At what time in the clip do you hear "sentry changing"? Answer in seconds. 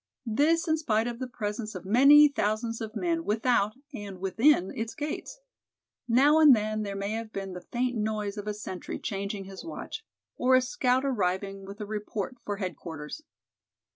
8.55-9.43